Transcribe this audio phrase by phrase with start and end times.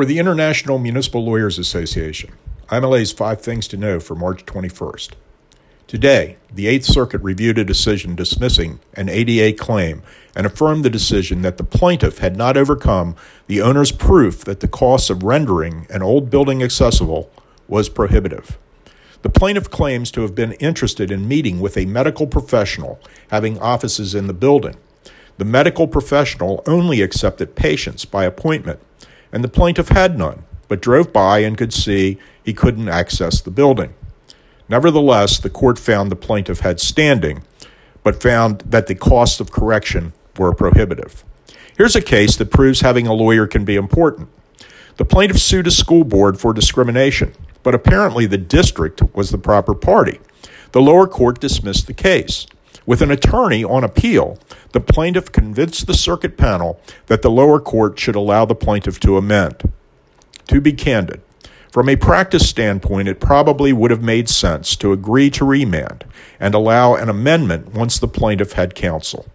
[0.00, 2.32] For the International Municipal Lawyers Association,
[2.70, 5.10] IMLA's Five Things to Know for March 21st.
[5.86, 10.02] Today, the Eighth Circuit reviewed a decision dismissing an ADA claim
[10.34, 13.14] and affirmed the decision that the plaintiff had not overcome
[13.46, 17.30] the owner's proof that the cost of rendering an old building accessible
[17.68, 18.56] was prohibitive.
[19.20, 22.98] The plaintiff claims to have been interested in meeting with a medical professional
[23.30, 24.76] having offices in the building.
[25.36, 28.80] The medical professional only accepted patients by appointment
[29.32, 33.50] and the plaintiff had none, but drove by and could see he couldn't access the
[33.50, 33.94] building.
[34.68, 37.42] Nevertheless, the court found the plaintiff had standing,
[38.02, 41.24] but found that the costs of correction were prohibitive.
[41.76, 44.28] Here's a case that proves having a lawyer can be important.
[44.96, 49.74] The plaintiff sued a school board for discrimination, but apparently the district was the proper
[49.74, 50.20] party.
[50.72, 52.46] The lower court dismissed the case.
[52.86, 54.38] With an attorney on appeal,
[54.72, 59.16] the plaintiff convinced the circuit panel that the lower court should allow the plaintiff to
[59.16, 59.72] amend.
[60.48, 61.20] To be candid,
[61.70, 66.04] from a practice standpoint, it probably would have made sense to agree to remand
[66.40, 69.26] and allow an amendment once the plaintiff had counsel.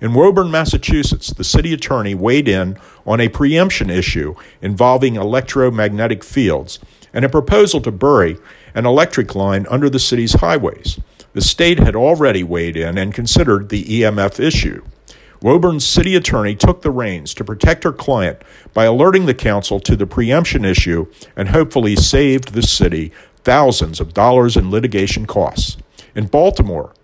[0.00, 6.78] In Woburn, Massachusetts, the city attorney weighed in on a preemption issue involving electromagnetic fields
[7.14, 8.36] and a proposal to bury
[8.74, 11.00] an electric line under the city's highways.
[11.34, 14.84] The state had already weighed in and considered the EMF issue.
[15.42, 18.40] Woburn's city attorney took the reins to protect her client
[18.72, 23.10] by alerting the council to the preemption issue and hopefully saved the city
[23.42, 25.76] thousands of dollars in litigation costs.
[26.14, 26.94] In Baltimore,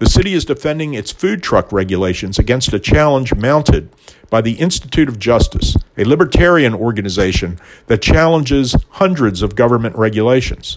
[0.00, 3.88] the city is defending its food truck regulations against a challenge mounted
[4.28, 10.76] by the Institute of Justice, a libertarian organization that challenges hundreds of government regulations.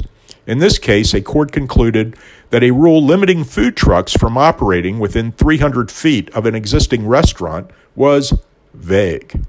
[0.50, 2.16] In this case, a court concluded
[2.50, 7.69] that a rule limiting food trucks from operating within 300 feet of an existing restaurant
[7.95, 8.33] was
[8.73, 9.45] vague.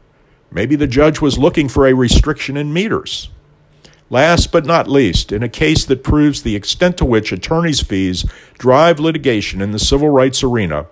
[0.51, 3.31] Maybe the judge was looking for a restriction in meters.
[4.11, 8.27] Last but not least, in a case that proves the extent to which attorneys' fees
[8.59, 10.85] drive litigation in the civil rights arena,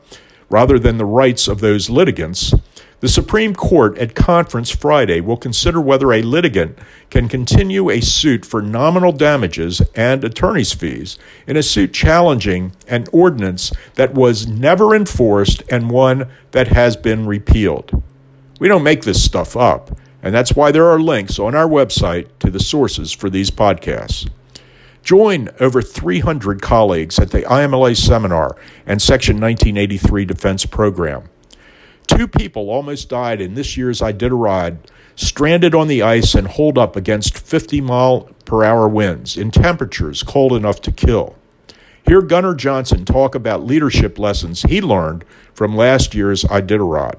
[0.49, 2.55] rather than the rights of those litigants,
[3.01, 6.77] the Supreme Court at conference Friday will consider whether a litigant
[7.11, 11.17] can continue a suit for nominal damages and attorney's fees
[11.47, 17.27] in a suit challenging an ordinance that was never enforced and one that has been
[17.27, 18.03] repealed.
[18.59, 22.27] We don't make this stuff up, and that's why there are links on our website
[22.41, 24.29] to the sources for these podcasts.
[25.05, 31.29] Join over 300 colleagues at the IMLA seminar and Section 1983 defense program.
[32.09, 34.79] Two people almost died in this year's Iditarod,
[35.15, 40.25] stranded on the ice and holed up against 50 mile per hour winds in temperatures
[40.25, 41.37] cold enough to kill.
[42.05, 47.17] Hear Gunnar Johnson talk about leadership lessons he learned from last year's Iditarod.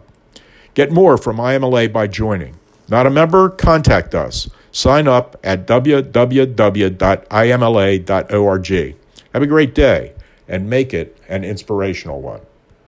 [0.74, 2.58] Get more from IMLA by joining.
[2.88, 3.50] Not a member?
[3.50, 4.50] Contact us.
[4.72, 6.16] Sign up at www.imla.org.
[9.34, 10.14] Have a great day
[10.48, 12.42] and make it an inspirational one.